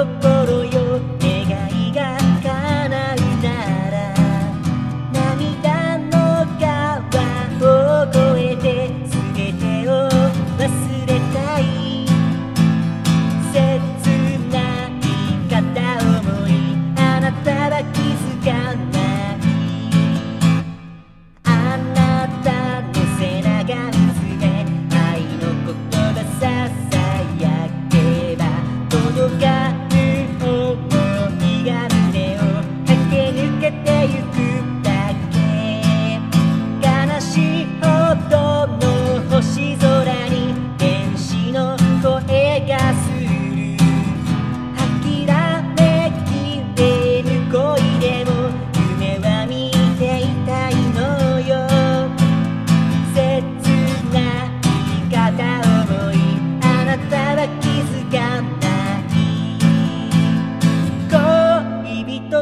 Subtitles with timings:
[0.00, 0.29] the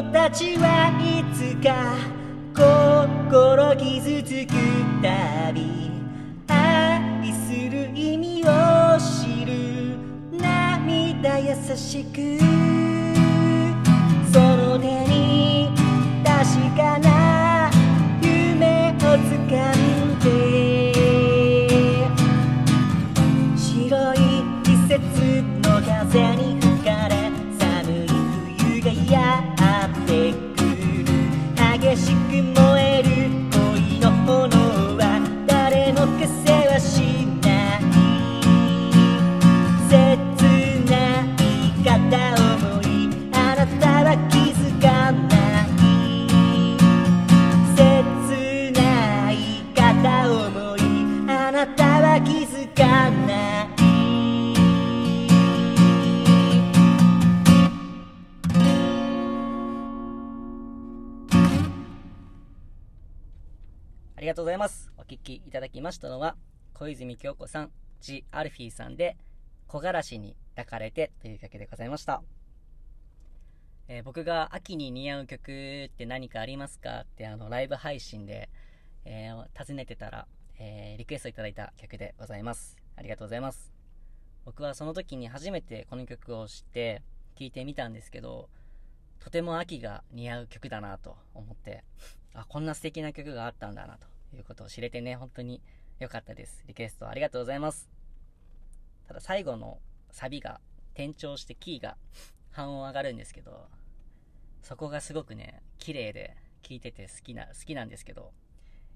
[0.03, 1.95] たちはいつか
[2.55, 4.53] 心傷つく
[5.01, 5.91] たび
[6.47, 9.97] 愛する意味を知る
[10.37, 12.39] 涙優しく。
[14.31, 15.69] その手に
[16.23, 17.71] 確かな
[18.21, 19.03] 夢をつ
[19.49, 20.93] かんで
[23.57, 24.17] 白い
[24.63, 26.58] 季節の風に
[51.59, 53.67] なたは気づかない
[64.15, 64.89] ありがとうございます。
[64.97, 66.37] お聞きいただきましたのは、
[66.73, 69.17] 小泉京子さん、ジ・アルフィーさんで、
[69.67, 72.21] 木枯らしに抱かれてという曲でございました。
[73.89, 78.49] えー僕が秋に似合う曲って何かありますかってあのライブ配信で、
[79.03, 80.25] えー尋ねてたら、
[80.61, 82.77] えーリクエストいただいた曲でございます。
[82.97, 83.71] ありがとうございます。
[84.43, 87.01] 僕はその時に初めてこの曲を知って
[87.37, 88.49] 聴いてみたんですけど、
[89.19, 91.85] とても秋が似合う曲だなと思って、
[92.33, 95.61] あ、こんな素敵な曲があったんだなということを知れてね、本当に
[95.97, 96.63] 良かったです。
[96.67, 97.89] リクエストありがとうございます。
[99.07, 99.79] ただ最後の
[100.11, 100.59] サビが
[100.93, 101.95] 転調してキーが
[102.51, 103.67] 半音上がるんですけど、
[104.61, 108.33] そこがすごくね、綺麗で聴いてて好きな、好きなんですけど、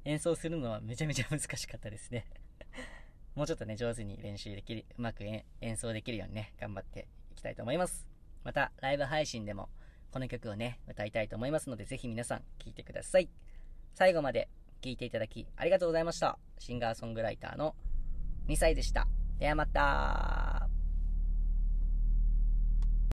[0.05, 2.25] 演奏するのはめちゃめちゃ難しかったですね。
[3.35, 8.07] もうちょっとね、上手に練習できる、うまく演奏できるようにね、頑張っていきたいと思います。
[8.43, 9.69] また、ライブ配信でも、
[10.11, 13.29] この曲をね、歌いたいと思いますので、ぜひ皆さん聴いてください。
[13.93, 14.49] 最後まで
[14.81, 16.37] 聴いていただきありがとうございました。
[16.59, 17.75] シンガーソングライターの
[18.47, 19.07] 2歳でした。
[19.39, 20.69] ではまた